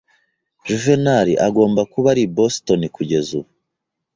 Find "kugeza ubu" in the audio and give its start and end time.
2.95-3.51